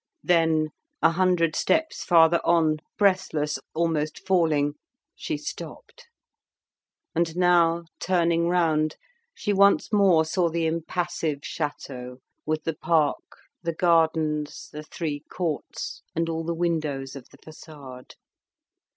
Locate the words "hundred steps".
1.11-2.03